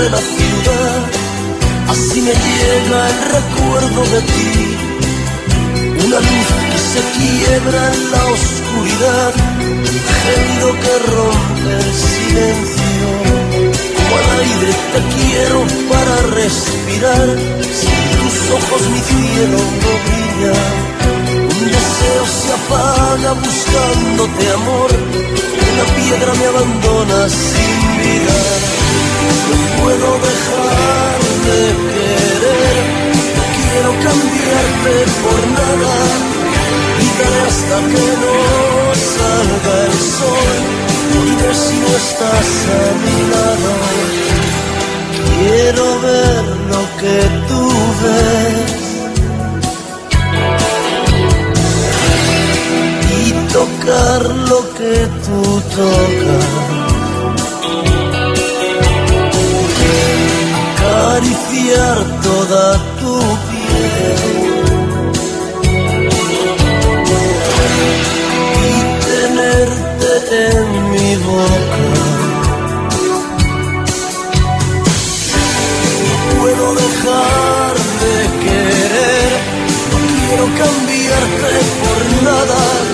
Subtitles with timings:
[0.00, 1.00] recorre la ciudad,
[1.88, 4.76] así me llega el recuerdo de ti.
[6.06, 9.32] Una luz que se quiebra en la oscuridad,
[10.22, 13.08] gemido que rompe el silencio.
[13.96, 15.58] Como al aire te quiero
[15.90, 17.28] para respirar,
[17.80, 20.56] sin tus ojos mi cielo no brilla.
[21.42, 24.90] Un deseo se apaga buscándote amor,
[25.72, 28.79] una piedra me abandona sin vida.
[29.50, 31.60] No puedo dejar de
[31.92, 32.82] querer,
[33.36, 35.94] no quiero cambiarte por nada.
[36.96, 38.36] Gritaré hasta que no
[39.16, 40.58] salga el sol,
[41.12, 43.72] moriré si no estás a mi lado.
[45.40, 47.16] Quiero ver lo que
[47.48, 47.62] tú
[48.02, 48.80] ves.
[53.22, 56.89] Y tocar lo que tú tocas.
[61.60, 63.18] Acariciar toda tu
[63.50, 64.18] piel
[68.66, 70.10] y tenerte
[70.56, 71.86] en mi boca.
[76.06, 79.30] No puedo dejar de querer,
[79.90, 81.52] no quiero cambiarte
[81.82, 82.89] por nada.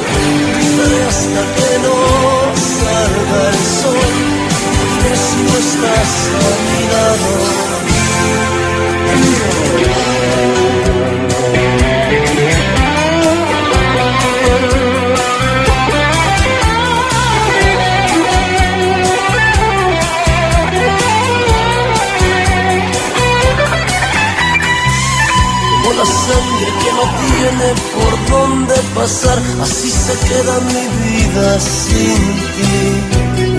[30.36, 32.22] Queda mi vida sin
[32.54, 32.76] ti.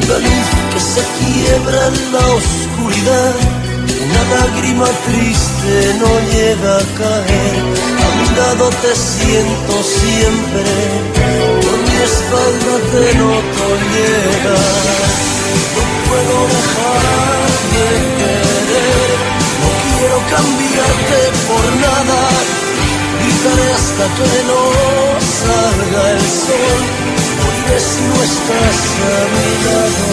[0.03, 3.35] Una luz que se quiebra en la oscuridad,
[4.05, 7.57] una lágrima triste no llega a caer.
[8.05, 10.71] A mi lado te siento siempre,
[11.63, 15.09] por mi espalda te noto llegar.
[15.75, 17.03] No puedo dejar
[17.73, 17.87] de
[18.19, 19.09] querer,
[19.61, 22.76] no quiero cambiarte por nada.
[23.19, 24.61] Gritaré hasta que no
[25.43, 26.81] salga el sol,
[27.41, 28.79] moriré si no estás
[29.13, 30.05] a mi lado.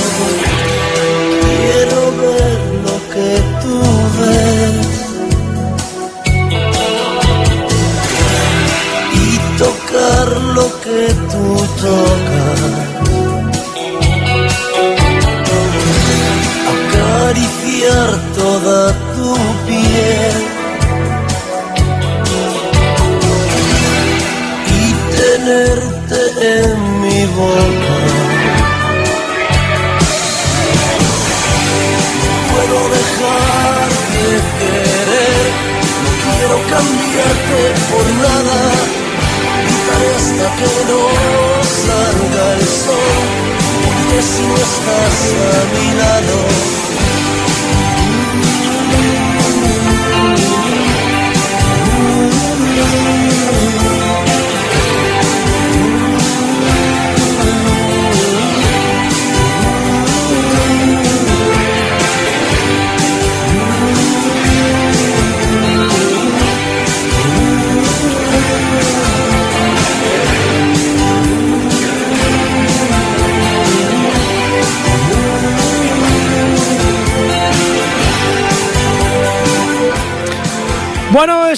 [1.45, 3.31] Quiero ver lo que
[3.63, 3.77] tú
[4.19, 4.95] ves
[9.13, 11.01] y tocar lo que
[11.31, 11.45] tú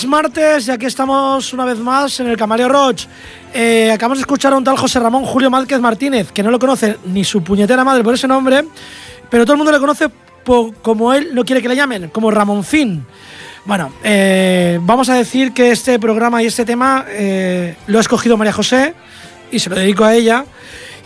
[0.06, 3.06] es martes y aquí estamos una vez más en el Camaleo Roach.
[3.52, 6.60] Eh, acabamos de escuchar a un tal José Ramón Julio Márquez Martínez, que no lo
[6.60, 8.64] conoce ni su puñetera madre por ese nombre,
[9.28, 10.08] pero todo el mundo le conoce
[10.80, 13.04] como él no quiere que le llamen, como Ramón Fin.
[13.64, 18.36] Bueno, eh, vamos a decir que este programa y este tema eh, lo ha escogido
[18.36, 18.94] María José
[19.50, 20.44] y se lo dedico a ella,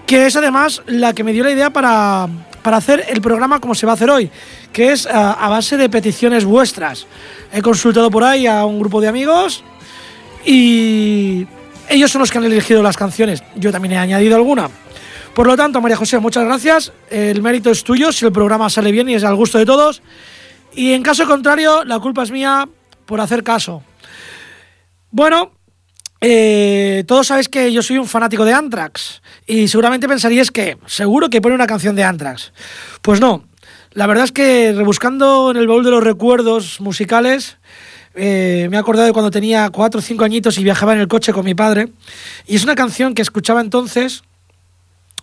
[0.04, 2.28] que es además la que me dio la idea para,
[2.62, 4.30] para hacer el programa como se va a hacer hoy,
[4.72, 7.06] que es a, a base de peticiones vuestras.
[7.52, 9.64] He consultado por ahí a un grupo de amigos
[10.44, 11.46] y
[11.88, 13.42] ellos son los que han elegido las canciones.
[13.56, 14.70] Yo también he añadido alguna.
[15.34, 16.92] Por lo tanto, María José, muchas gracias.
[17.08, 20.02] El mérito es tuyo si el programa sale bien y es al gusto de todos.
[20.74, 22.68] Y en caso contrario, la culpa es mía
[23.06, 23.82] por hacer caso.
[25.10, 25.52] Bueno,
[26.20, 31.30] eh, todos sabéis que yo soy un fanático de Anthrax y seguramente pensaríais que seguro
[31.30, 32.52] que pone una canción de Anthrax.
[33.00, 33.44] Pues no,
[33.92, 37.56] la verdad es que rebuscando en el baúl de los recuerdos musicales,
[38.14, 41.08] eh, me he acordado de cuando tenía cuatro o cinco añitos y viajaba en el
[41.08, 41.88] coche con mi padre.
[42.46, 44.22] Y es una canción que escuchaba entonces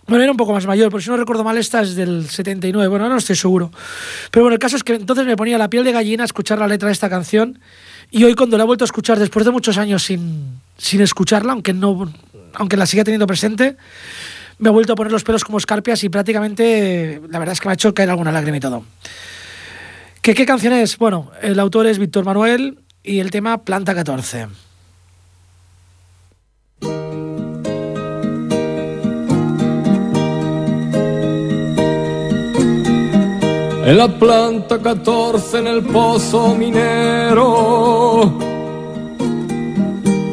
[0.06, 2.88] Bueno, era un poco más mayor, pero si no recuerdo mal, esta es del 79.
[2.88, 3.70] Bueno, no estoy seguro.
[4.30, 6.58] Pero bueno, el caso es que entonces me ponía la piel de gallina a escuchar
[6.58, 7.60] la letra de esta canción.
[8.10, 11.52] Y hoy, cuando la he vuelto a escuchar, después de muchos años sin, sin escucharla,
[11.52, 12.10] aunque, no,
[12.54, 13.76] aunque la siga teniendo presente,
[14.58, 17.68] me ha vuelto a poner los pelos como escarpias y prácticamente, la verdad es que
[17.68, 18.84] me ha hecho caer alguna lágrima y todo.
[20.22, 20.98] ¿Qué, canción es?
[20.98, 24.48] Bueno, el autor es Víctor Manuel y el tema Planta 14.
[33.88, 38.30] En la planta 14 en el pozo minero.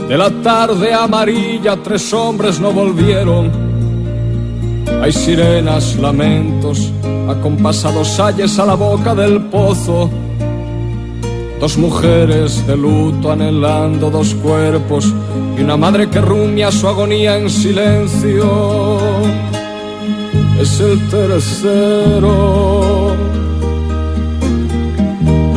[0.10, 3.50] De la tarde amarilla tres hombres no volvieron.
[5.02, 6.92] Hay sirenas, lamentos,
[7.30, 10.10] acompasados ayes a la boca del pozo.
[11.58, 15.14] Dos mujeres de luto anhelando dos cuerpos
[15.58, 18.98] y una madre que rumia su agonía en silencio.
[20.60, 22.76] Es el tercero.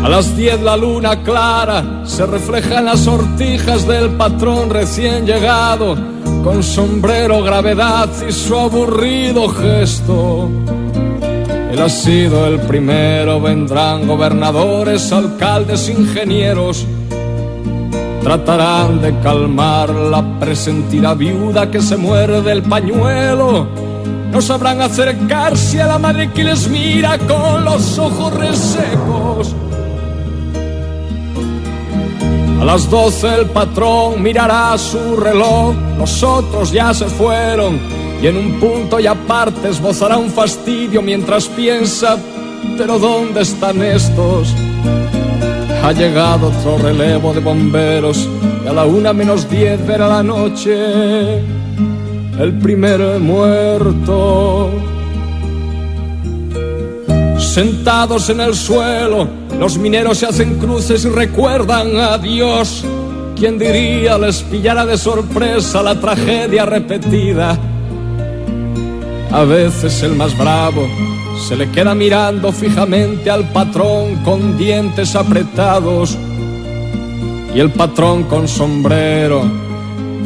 [0.09, 5.99] A las diez la luna clara se refleja en las sortijas del patrón recién llegado,
[6.43, 10.49] con sombrero, gravedad y su aburrido gesto.
[11.71, 16.87] Él ha sido el primero, vendrán gobernadores, alcaldes, ingenieros.
[18.23, 23.67] Tratarán de calmar la presentida viuda que se muerde el pañuelo.
[24.33, 29.28] No sabrán acercarse a la madre que les mira con los ojos resecos.
[32.61, 37.79] A las doce el patrón mirará su reloj, los otros ya se fueron
[38.21, 42.19] y en un punto y aparte esbozará un fastidio mientras piensa,
[42.77, 44.55] pero ¿dónde están estos?
[45.85, 48.29] Ha llegado otro relevo de bomberos
[48.65, 51.39] y a la una menos diez verá la noche
[52.39, 54.71] el primer muerto.
[57.39, 59.29] Sentados en el suelo,
[59.59, 62.85] los mineros se hacen cruces y recuerdan a Dios.
[63.37, 67.59] ¿Quién diría les pillara de sorpresa la tragedia repetida?
[69.31, 70.89] A veces el más bravo
[71.47, 76.17] se le queda mirando fijamente al patrón con dientes apretados.
[77.55, 79.43] Y el patrón con sombrero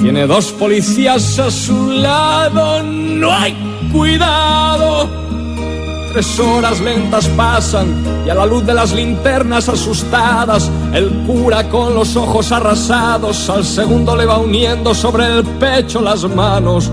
[0.01, 2.83] tiene dos policías a su lado.
[2.83, 3.55] No hay
[3.93, 5.32] cuidado.
[6.13, 7.87] Tres horas lentas pasan
[8.27, 13.65] y a la luz de las linternas asustadas, el cura con los ojos arrasados al
[13.65, 16.91] segundo le va uniendo sobre el pecho las manos.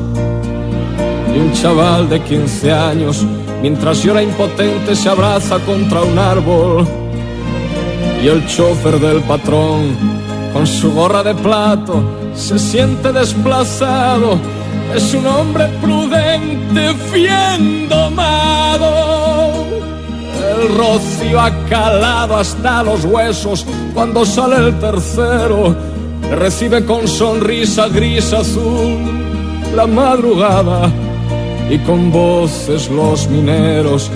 [1.35, 3.25] Y un chaval de 15 años,
[3.61, 6.87] mientras llora impotente, se abraza contra un árbol.
[8.23, 9.97] Y el chofer del patrón,
[10.53, 12.01] con su gorra de plato,
[12.33, 14.39] se siente desplazado
[14.95, 17.98] es un hombre prudente, bien domado.
[20.59, 25.75] El rocío ha calado hasta los huesos cuando sale el tercero.
[26.31, 28.97] Recibe con sonrisa gris azul
[29.75, 30.91] la madrugada
[31.69, 34.09] y con voces los mineros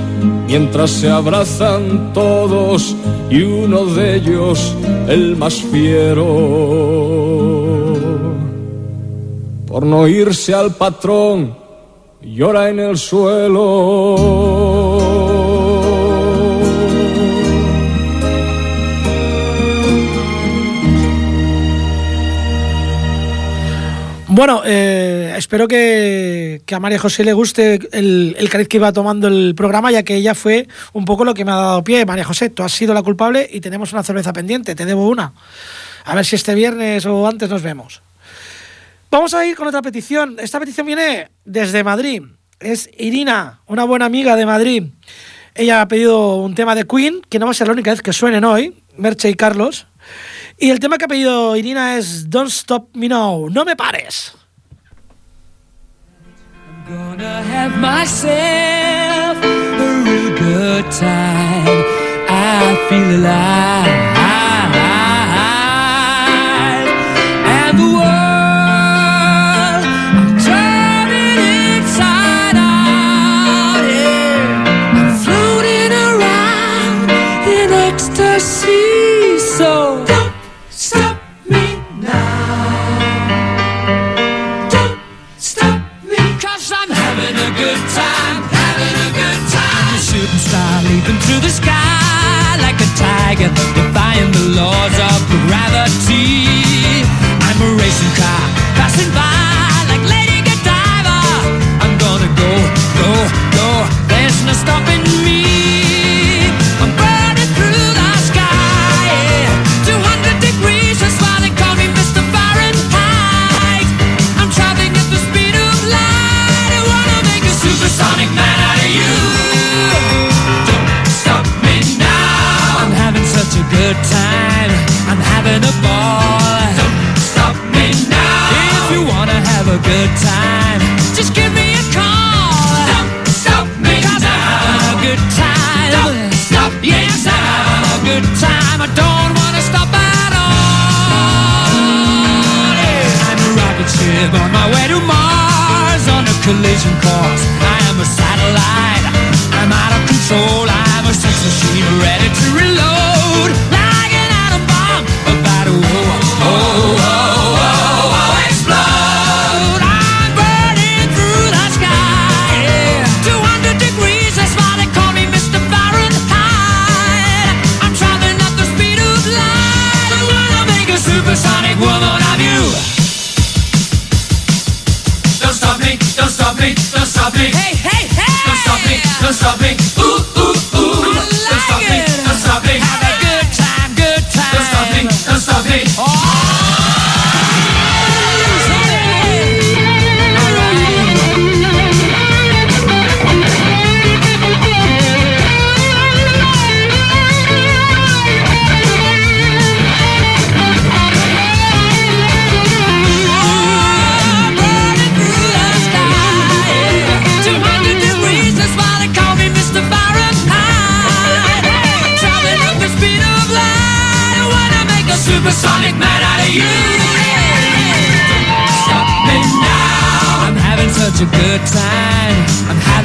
[0.47, 2.95] mientras se abrazan todos
[3.29, 4.75] y uno de ellos
[5.07, 7.03] el más fiero
[9.73, 11.55] por no irse al patrón,
[12.21, 14.13] llora en el suelo.
[24.35, 29.27] Bueno, eh, espero que, a María José le guste el, el cariz que iba tomando
[29.27, 32.03] el programa, ya que ella fue un poco lo que me ha dado pie.
[32.03, 35.33] María José, tú has sido la culpable y tenemos una cerveza pendiente, te debo una.
[36.05, 38.01] A ver si este viernes o antes nos vemos.
[39.11, 40.37] Vamos a ir con otra petición.
[40.39, 42.23] Esta petición viene desde Madrid.
[42.59, 44.83] Es Irina, una buena amiga de Madrid.
[45.53, 48.01] Ella ha pedido un tema de Queen, que no va a ser la única vez
[48.01, 49.85] que suenen hoy, Merche y Carlos.
[50.63, 54.33] Y el tema que ha pedido Irina es Don't Stop Me Now, no me pares.
[56.65, 61.83] I'm gonna have myself a real good time.
[62.29, 64.52] I feel alive.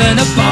[0.09, 0.48] I'm having a ball.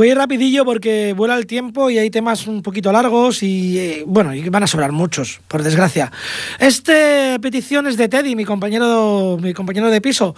[0.00, 3.78] Voy a ir rapidillo porque vuela el tiempo y hay temas un poquito largos y
[3.78, 6.10] eh, bueno, y van a sobrar muchos, por desgracia.
[6.58, 10.34] Este petición es de Teddy, mi compañero, mi compañero de piso.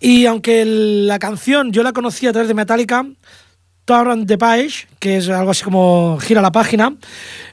[0.00, 3.06] Y aunque el- la canción yo la conocí a través de Metallica,
[3.84, 6.92] Turn the Page, que es algo así como gira la página,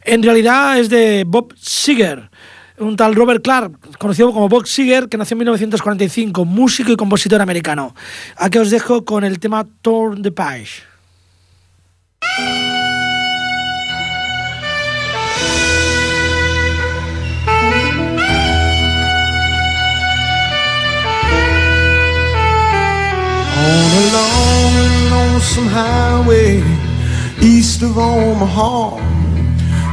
[0.06, 2.32] en realidad es de Bob Seger,
[2.80, 7.40] un tal Robert Clark, conocido como Bob Seger, que nació en 1945, músico y compositor
[7.44, 7.94] americano.
[8.38, 10.93] Aquí os dejo con el tema Turn the Page.
[25.44, 26.64] Lonesome highway
[27.42, 28.98] east of Omaha,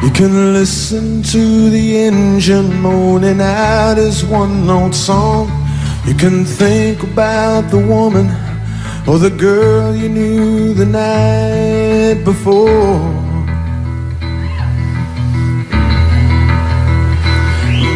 [0.03, 5.49] you can listen to the engine moaning out his one note song.
[6.07, 8.29] You can think about the woman
[9.11, 13.11] or the girl you knew the night before.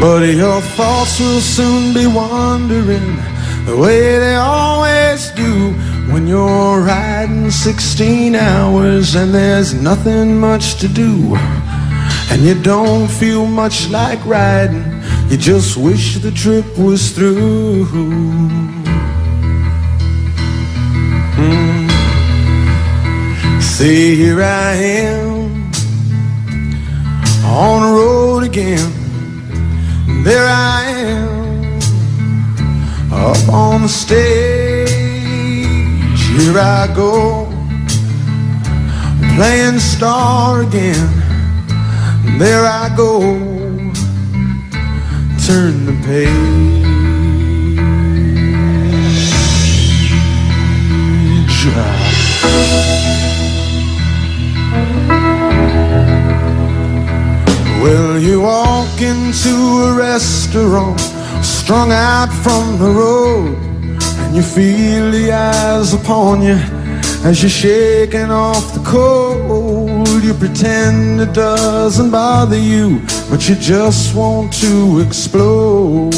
[0.00, 3.14] But your thoughts will soon be wandering
[3.64, 5.70] the way they always do
[6.12, 11.36] when you're riding 16 hours and there's nothing much to do.
[12.32, 14.84] And you don't feel much like riding,
[15.30, 18.83] you just wish the trip was through.
[23.84, 25.70] See, here I am
[27.44, 28.90] on the road again.
[30.24, 31.78] There I am
[33.12, 34.88] up on the stage.
[36.32, 37.44] Here I go
[39.36, 41.10] playing star again.
[42.38, 43.20] There I go.
[45.44, 46.73] Turn the page.
[61.64, 63.56] strung out from the road
[64.22, 66.58] And you feel the eyes upon you
[67.24, 70.22] As you're shaking off the cold.
[70.22, 76.12] You pretend it doesn't bother you But you just want to explode.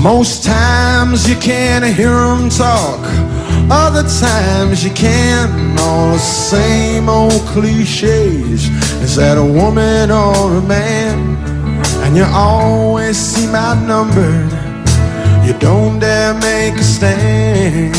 [0.00, 3.00] Most times you can't hear them talk
[3.70, 8.83] Other times you can All the same old cliches.
[9.04, 11.36] Is that a woman or a man?
[12.02, 14.50] And you always seem outnumbered.
[15.46, 17.94] You don't dare make a stand.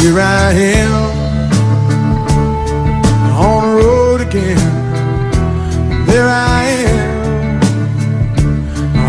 [0.00, 0.92] Here I am
[3.36, 4.56] on the road again.
[6.06, 7.60] There I am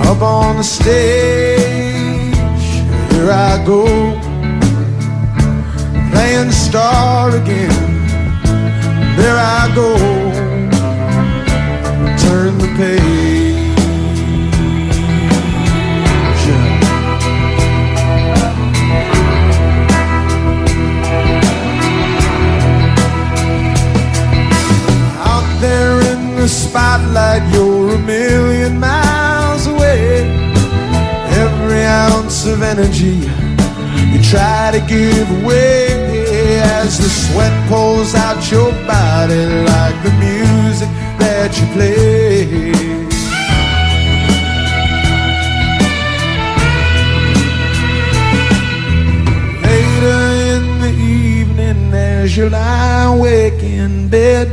[0.06, 2.36] up on the stage.
[3.14, 4.27] Here I go
[6.28, 7.70] playing the star again.
[9.16, 9.90] There I go,
[12.24, 13.56] turn the page.
[25.32, 30.26] Out there in the spotlight, you're a million miles away.
[31.44, 33.18] Every ounce of energy
[34.12, 36.07] you try to give away
[36.68, 40.90] as the sweat pulls out your body like the music
[41.22, 42.46] that you play.
[49.64, 50.22] Later
[50.54, 54.48] in the evening, as you lie awake in bed,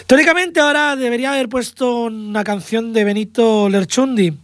[0.07, 4.37] Teóricamente ahora debería haber puesto una canción de Benito Lerchundi,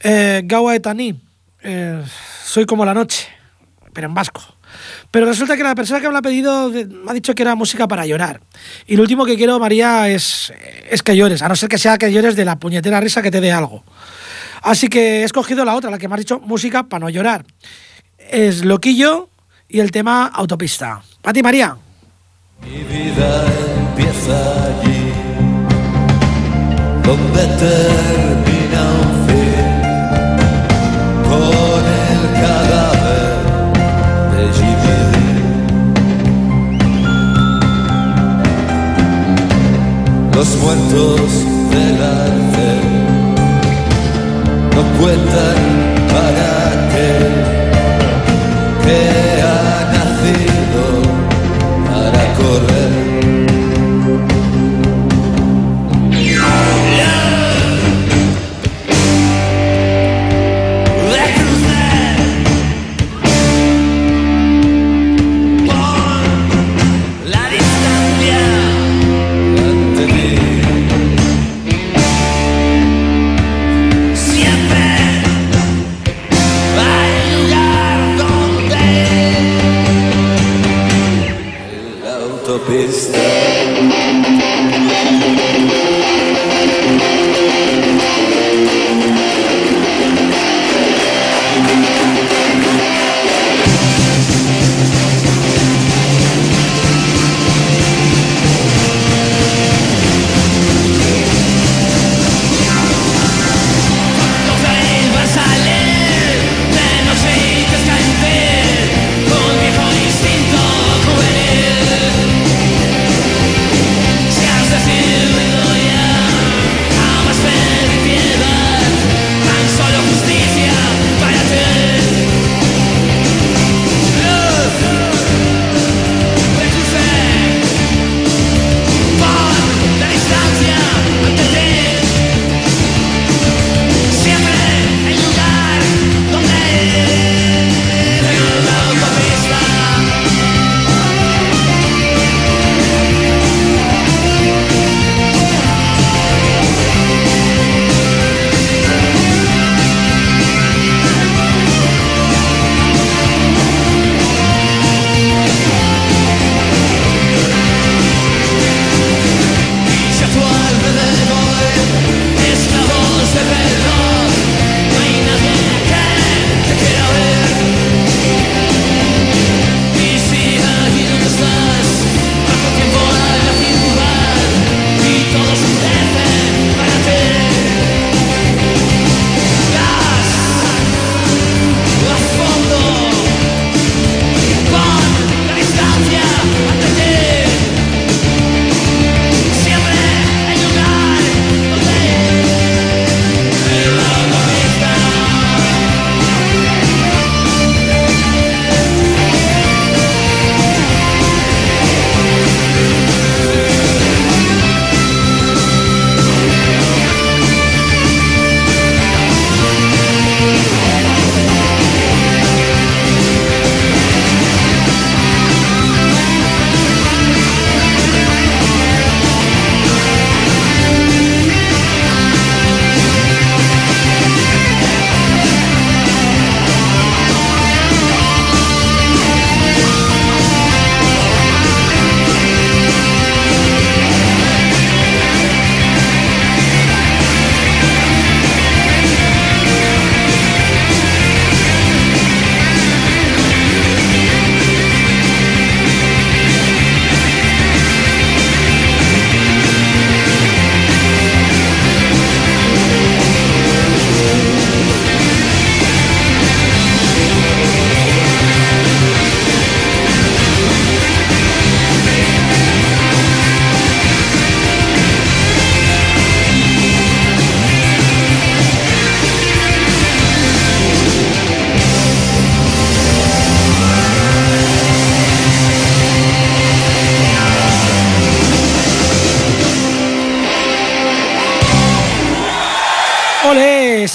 [0.00, 1.20] eh, Gaua Etani,
[1.62, 2.02] eh,
[2.44, 3.26] Soy como la noche,
[3.92, 4.42] pero en vasco.
[5.10, 7.54] Pero resulta que la persona que me la ha pedido me ha dicho que era
[7.54, 8.40] música para llorar.
[8.86, 10.52] Y lo último que quiero, María, es,
[10.90, 13.30] es que llores, a no ser que sea que llores de la puñetera risa que
[13.30, 13.84] te dé algo.
[14.62, 17.44] Así que he escogido la otra, la que me has dicho música para no llorar.
[18.18, 19.28] Es Loquillo
[19.68, 21.02] y el tema Autopista.
[21.22, 21.76] ¿A ti, María?
[22.62, 25.12] Mi vida empieza allí,
[27.02, 29.68] donde termina un fin,
[31.28, 33.34] con el cadáver
[34.32, 35.02] de Jimmy.
[40.34, 41.28] Los muertos
[41.70, 42.68] del arte
[44.74, 45.65] no cuentan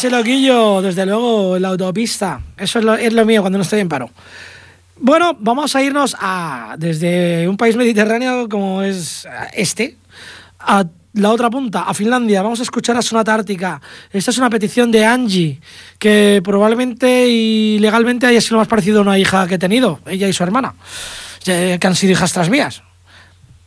[0.02, 2.42] ese loquillo, desde luego, en la autopista.
[2.58, 4.10] Eso es lo, es lo mío cuando no estoy en paro.
[4.98, 9.98] Bueno, vamos a irnos a desde un país mediterráneo como es este,
[10.60, 12.42] a la otra punta, a Finlandia.
[12.42, 13.80] Vamos a escuchar a Sonata Ártica.
[14.12, 15.62] Esta es una petición de Angie,
[16.00, 20.28] que probablemente y legalmente haya sido más parecido a una hija que he tenido, ella
[20.28, 20.74] y su hermana,
[21.46, 22.82] que han sido hijas tras mías,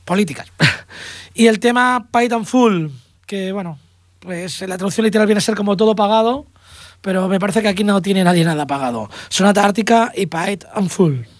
[0.04, 0.48] políticas.
[1.32, 2.88] y el tema Python Full,
[3.24, 3.78] que bueno,
[4.24, 6.46] pues la traducción literal viene a ser como todo pagado,
[7.02, 9.10] pero me parece que aquí no tiene nadie nada pagado.
[9.28, 11.33] Sonata Ártica y Python Full.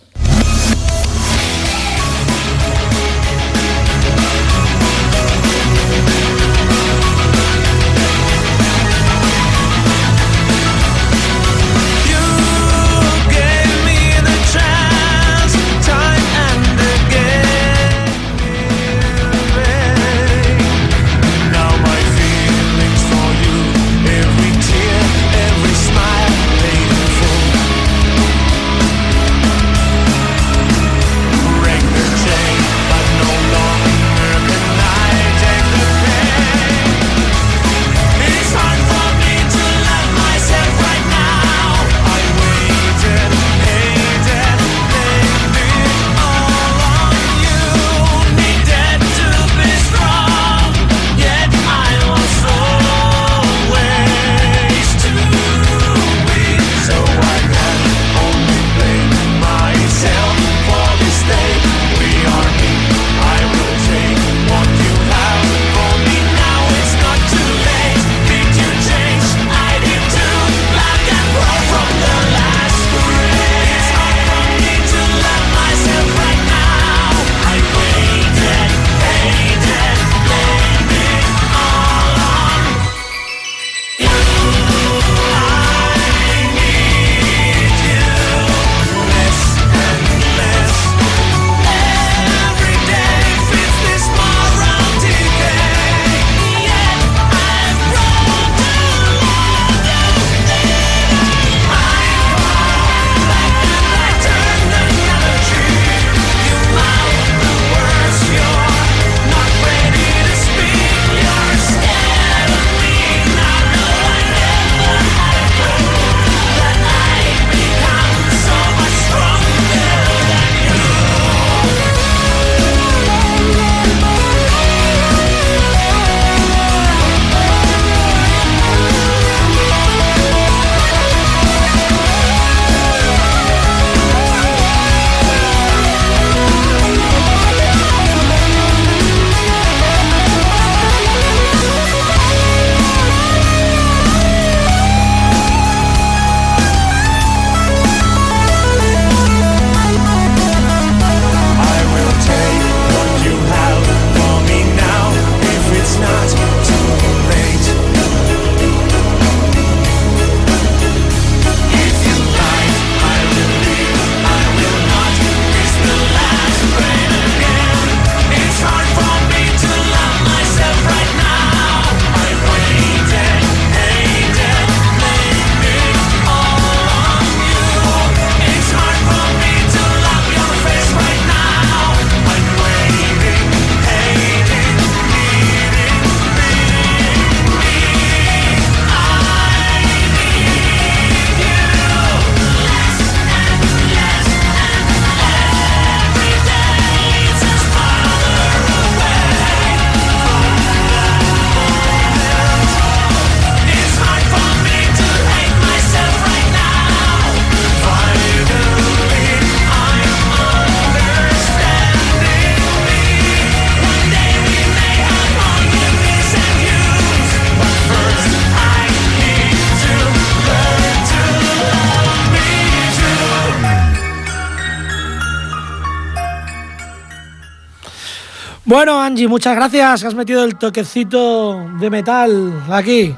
[228.75, 230.03] Bueno, Angie, muchas gracias.
[230.03, 233.15] Has metido el toquecito de metal aquí.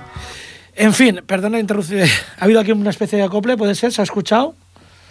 [0.74, 2.06] En fin, perdona la interrupción.
[2.38, 4.54] Ha habido aquí una especie de acople, puede ser, ¿se ha escuchado?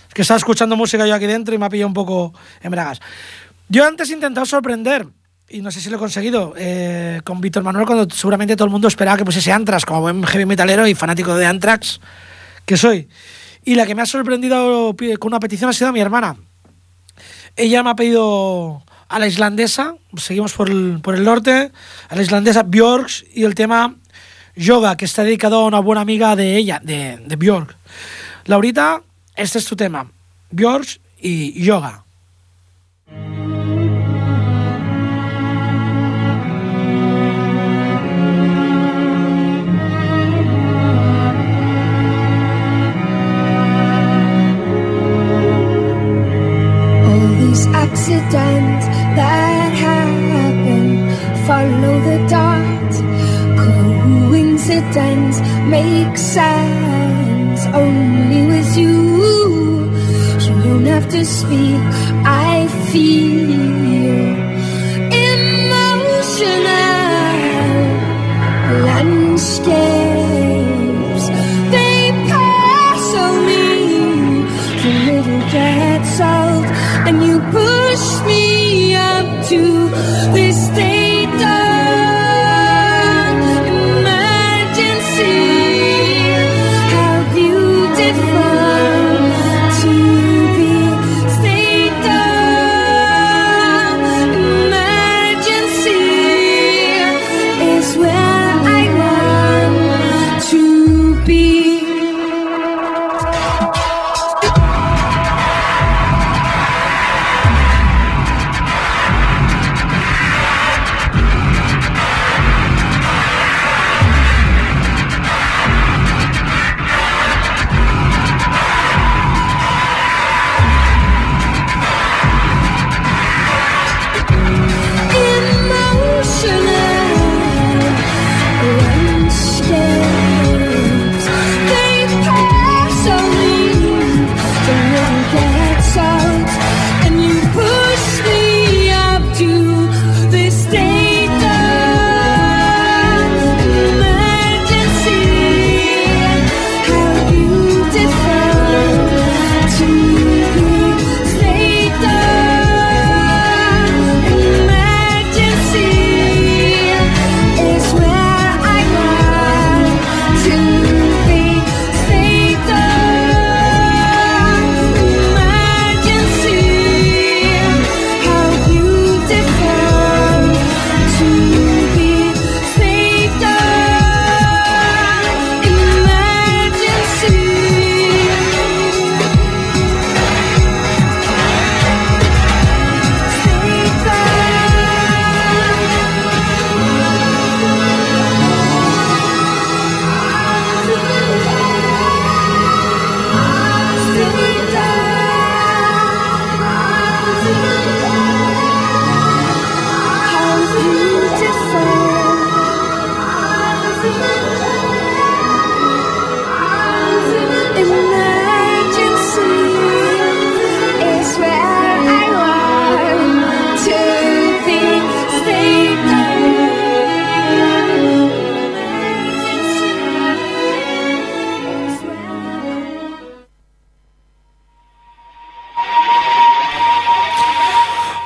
[0.08, 2.32] Es que estaba escuchando música yo aquí dentro y me ha pillado un poco
[2.62, 3.00] en bragas.
[3.70, 5.08] Yo antes he intentado sorprender,
[5.50, 8.72] y no sé si lo he conseguido, eh, con Víctor Manuel, cuando seguramente todo el
[8.72, 12.00] mundo esperaba que pusiese Antrax, como buen heavy metalero y fanático de Antrax
[12.68, 13.10] que soy.
[13.64, 16.36] Y la que me ha sorprendido con una petición ha sido mi hermana.
[17.56, 18.84] Ella me ha pedido
[19.16, 21.72] a la islandesa, seguimos por el, norte,
[22.10, 23.96] a la islandesa Björks y el tema
[24.58, 27.78] Yoga, que está dedicado a una buena amiga de ella, de, de Björk.
[28.44, 29.04] Laurita,
[29.38, 30.12] este es tu tema.
[30.52, 32.04] Björk y Yoga.
[49.16, 51.06] That happen
[51.48, 52.94] follow the dot.
[53.64, 55.38] Coincidence
[55.70, 58.96] makes sense only with you.
[60.46, 61.82] You don't have to speak.
[62.26, 64.36] I feel
[65.30, 66.16] emotional
[68.88, 69.66] landscapes.
[71.74, 72.00] They
[72.32, 73.66] pass on me
[74.82, 76.66] the little gets out
[77.08, 78.45] and you push me
[79.50, 79.90] to
[80.34, 80.95] this state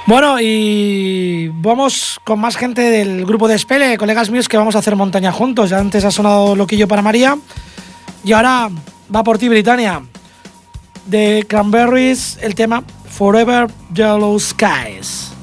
[0.09, 4.79] Bueno, y vamos con más gente del grupo de Spele, colegas míos que vamos a
[4.79, 5.69] hacer montaña juntos.
[5.69, 7.37] Ya antes ha sonado Loquillo para María.
[8.23, 8.71] Y ahora
[9.15, 10.01] va por ti, Britannia.
[11.05, 15.38] De Cranberries, el tema Forever Yellow Skies.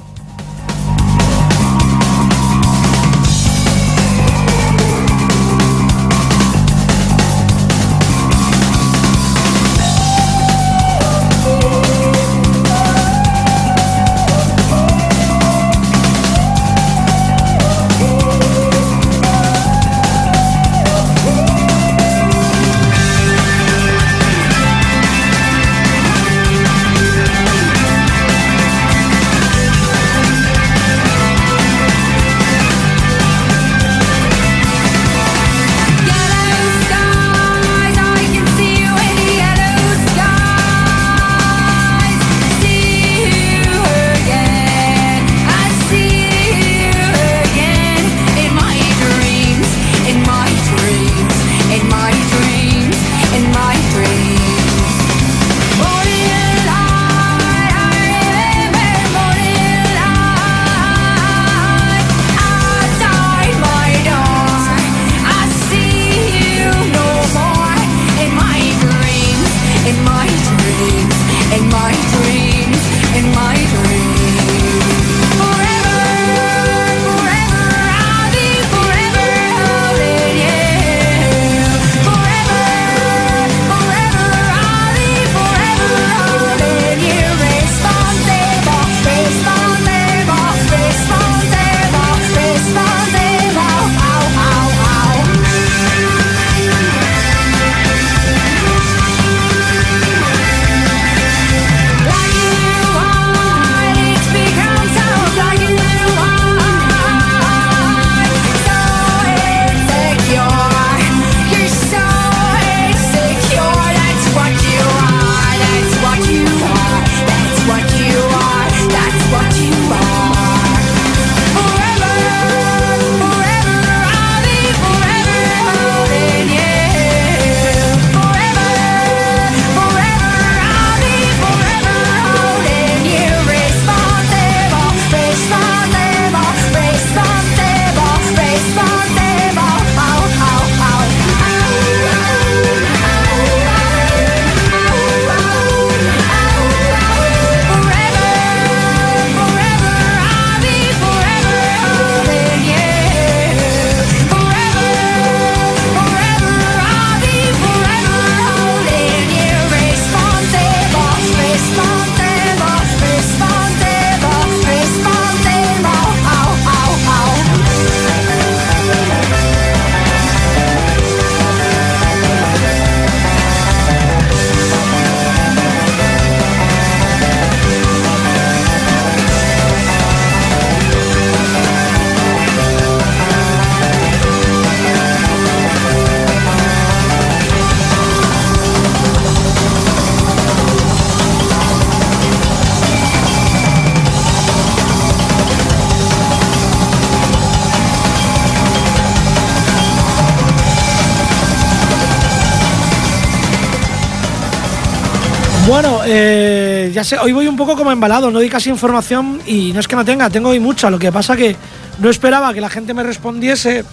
[207.21, 210.05] Hoy voy un poco como embalado, no doy casi información y no es que no
[210.05, 210.91] tenga, tengo hoy mucha.
[210.91, 211.57] Lo que pasa que
[211.99, 213.85] no esperaba que la gente me respondiese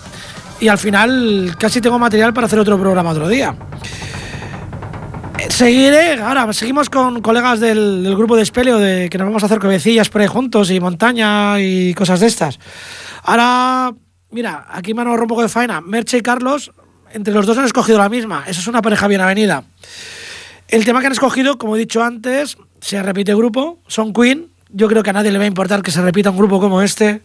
[0.59, 3.55] y al final casi tengo material para hacer otro programa otro día.
[5.39, 9.47] Eh, Seguiré, ahora seguimos con colegas del, grupo de Espelio, de que nos vamos a
[9.47, 12.59] hacer cabecillas por ahí juntos y montaña y cosas de estas.
[13.23, 13.91] Ahora,
[14.31, 15.81] mira, aquí me han ahorrado un poco de faena.
[15.81, 16.71] Merche y Carlos,
[17.11, 18.43] entre los dos han escogido la misma.
[18.47, 19.63] Eso es una pareja bien avenida.
[20.73, 24.47] El tema que han escogido, como he dicho antes, se repite grupo, son Queen.
[24.69, 26.81] Yo creo que a nadie le va a importar que se repita un grupo como
[26.81, 27.21] este.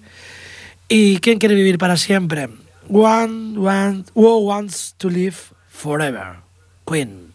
[0.87, 2.51] ¿Y quién quiere vivir para siempre?
[2.91, 5.37] One, one, who wants to live
[5.71, 6.41] forever?
[6.87, 7.28] Queen.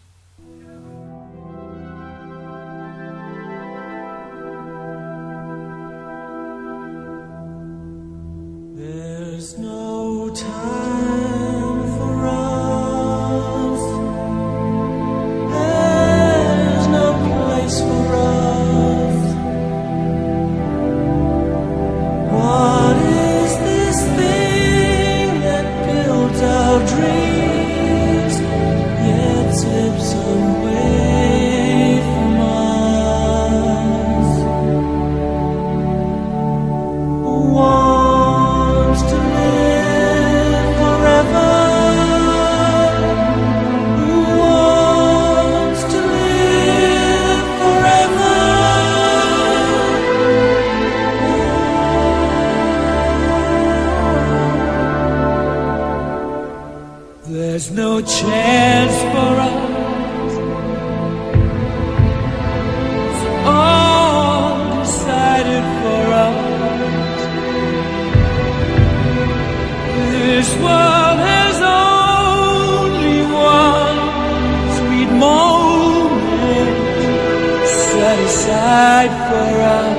[79.08, 79.93] For us.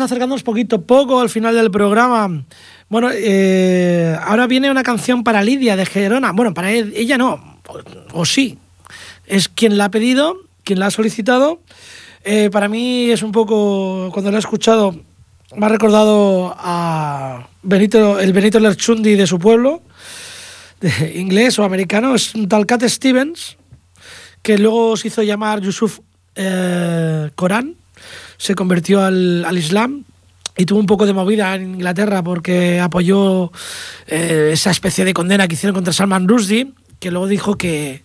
[0.00, 2.44] Acercándonos poquito a poco al final del programa.
[2.88, 6.32] Bueno, eh, ahora viene una canción para Lidia de Gerona.
[6.32, 7.58] Bueno, para él- ella no,
[8.12, 8.58] o, sí.
[9.26, 11.60] Es quien la ha pedido, quien la ha solicitado.
[12.24, 14.94] Eh, para mí es un poco, cuando la he escuchado,
[15.56, 19.82] me ha recordado a Benito, el Benito Lerchundi de su pueblo,
[21.14, 23.56] inglés o americano, es un tal Cat Stevens,
[24.42, 26.00] que luego se hizo llamar Yusuf
[26.34, 27.74] eh, Corán,
[28.38, 30.04] se convirtió al, al Islam
[30.58, 33.52] y tuvo un poco de movida en Inglaterra porque apoyó
[34.08, 38.02] eh, esa especie de condena que hicieron contra Salman Rushdie, que luego dijo que,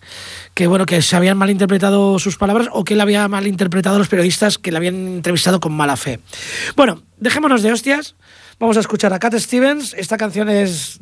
[0.54, 4.06] que, bueno, que se habían malinterpretado sus palabras o que él había malinterpretado a los
[4.06, 6.20] periodistas que le habían entrevistado con mala fe.
[6.76, 8.14] Bueno, dejémonos de hostias.
[8.60, 9.92] Vamos a escuchar a Cat Stevens.
[9.94, 11.00] Esta canción es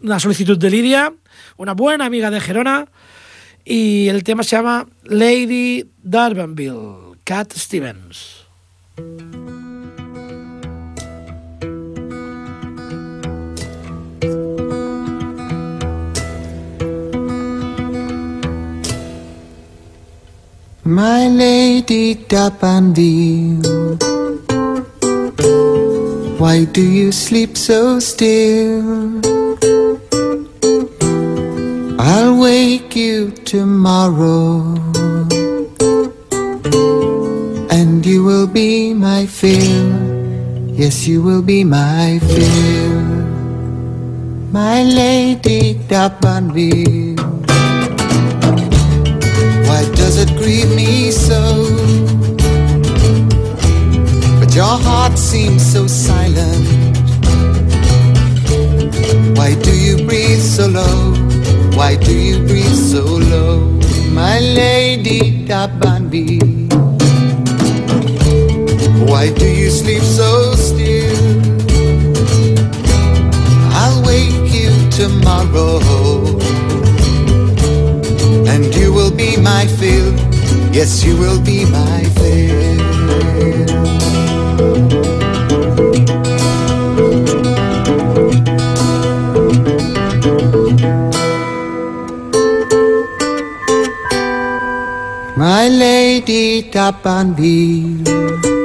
[0.00, 1.12] una solicitud de Lidia,
[1.56, 2.86] una buena amiga de Gerona.
[3.64, 8.43] Y el tema se llama Lady Darbanville, Cat Stevens.
[8.96, 9.06] My
[21.26, 23.66] lady Dapanville,
[26.38, 29.20] why do you sleep so still?
[31.98, 34.76] I'll wake you tomorrow,
[38.24, 39.84] you will be my fill.
[40.72, 43.00] Yes, you will be my fill.
[44.50, 47.20] My lady Dapanville.
[49.68, 51.68] Why does it grieve me so?
[54.40, 56.64] But your heart seems so silent.
[59.36, 61.12] Why do you breathe so low?
[61.76, 63.60] Why do you breathe so low?
[64.14, 66.63] My lady Dabanbi.
[69.06, 71.16] Why do you sleep so still?
[73.80, 75.80] I'll wake you tomorrow
[78.52, 80.12] and you will be my fill.
[80.72, 82.64] Yes, you will be my fill.
[95.36, 98.63] My lady look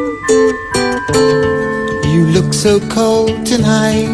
[2.60, 4.12] so cold tonight.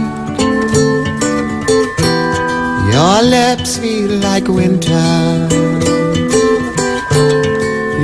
[2.93, 5.47] Your lips feel like winter.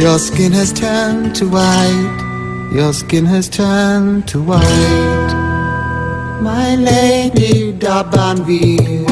[0.02, 2.70] Your skin has turned to white.
[2.74, 5.32] Your skin has turned to white.
[6.42, 9.06] My lady Dabanville.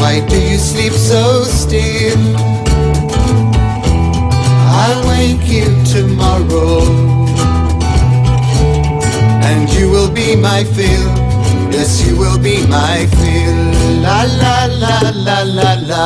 [0.00, 2.18] Why do you sleep so still?
[4.82, 6.99] I'll wake you tomorrow.
[9.50, 11.06] And you will be my fill.
[11.74, 13.58] Yes, you will be my fill.
[14.00, 14.96] La la la
[15.26, 16.04] la la la.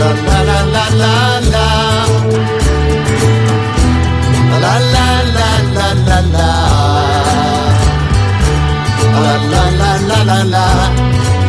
[0.00, 1.14] La la la la la
[1.52, 1.66] la.
[4.62, 6.48] La la la la la la.
[9.24, 10.66] La la la la la la.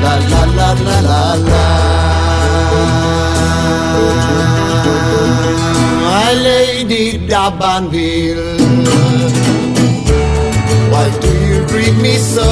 [0.03, 1.63] La la la la la la.
[4.85, 8.59] My lady Dabanville.
[10.91, 12.49] Why do you greet me so?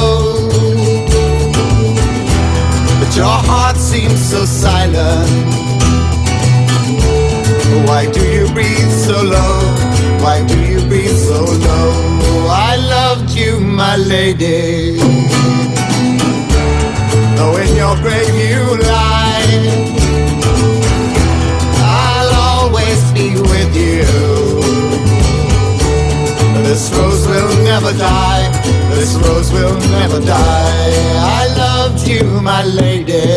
[3.00, 5.30] But your heart seems so silent.
[7.86, 9.58] Why do you breathe so low?
[10.22, 12.14] Why do you breathe so low?
[12.48, 14.98] I loved you, my lady.
[17.36, 18.34] Though in your grave
[27.98, 28.50] die.
[28.94, 30.92] This rose will never die.
[31.40, 33.36] I loved you, my lady.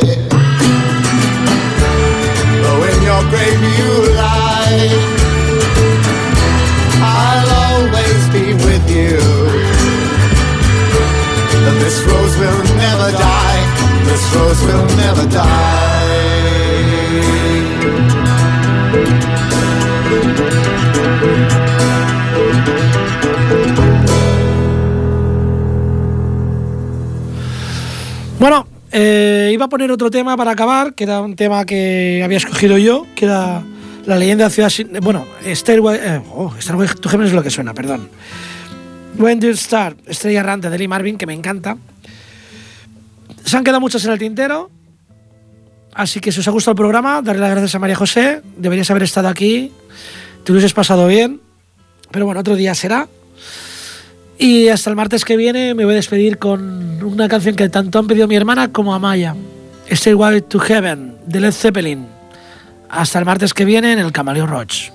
[2.61, 4.89] Though in your grave you lie,
[7.01, 9.17] I'll always be with you.
[11.83, 13.61] This rose will never die.
[14.05, 16.06] This rose will never die.
[28.39, 32.37] Bueno, eh, iba a poner otro tema para acabar, que era un tema que había
[32.37, 33.63] escogido yo, que era
[34.05, 34.91] la leyenda de Ciudad Sin...
[35.01, 35.99] Bueno, Stairway...
[35.99, 38.09] eh, oh, Stairway to Heaven es lo que suena, perdón.
[39.17, 41.77] When You Start, Estrella Errante de Lee Marvin, que me encanta.
[43.43, 44.69] Se han quedado muchas en el tintero,
[45.95, 48.43] así que si os ha gustado el programa, darle las gracias a María José.
[48.55, 49.71] Deberías haber estado aquí,
[50.43, 51.41] te hubieses pasado bien,
[52.11, 53.07] pero bueno, otro día será.
[54.39, 57.99] Y hasta el martes que viene me voy a despedir con una canción que tanto
[57.99, 59.35] han pedido mi hermana como Amaya.
[59.89, 62.05] Stairway to Heaven, de Led Zeppelin.
[62.89, 64.91] Hasta el martes que viene en el Camaleo Roach.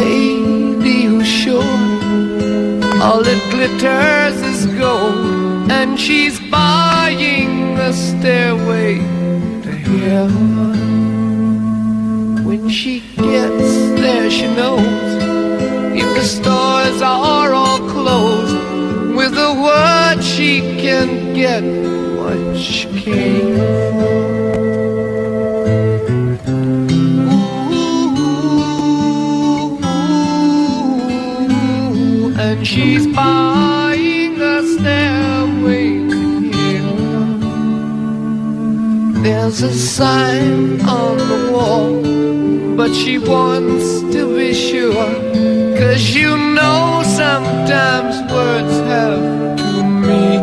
[0.00, 1.62] lady who's sure
[3.00, 8.94] all it glitters is gold, and she's buying a stairway
[9.64, 9.70] to
[10.06, 10.74] heaven.
[12.44, 13.70] When she gets
[14.00, 15.12] there, she knows
[16.02, 18.56] if the stores are all closed,
[19.14, 21.62] with a word she can get
[22.18, 24.73] what she came for.
[32.74, 35.90] She's buying a stairway
[36.58, 36.96] here.
[39.22, 42.02] There's a sign on the wall,
[42.76, 45.14] but she wants to be sure.
[45.78, 50.42] Cause you know sometimes words have to mean.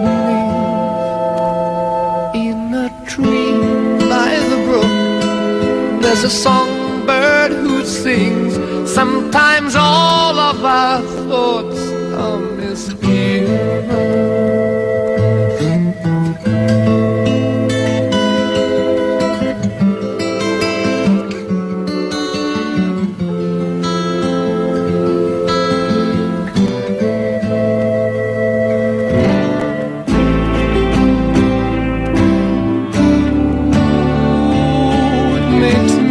[2.47, 3.59] In a tree
[4.07, 6.70] by the brook, there's a song
[35.61, 36.10] makes